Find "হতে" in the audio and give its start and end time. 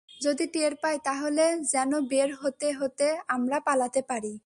2.35-2.67, 2.73-3.07